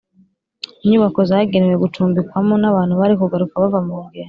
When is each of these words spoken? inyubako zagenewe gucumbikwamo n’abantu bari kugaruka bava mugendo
inyubako 0.83 1.19
zagenewe 1.29 1.75
gucumbikwamo 1.83 2.53
n’abantu 2.61 2.93
bari 2.99 3.13
kugaruka 3.21 3.61
bava 3.63 3.79
mugendo 3.87 4.17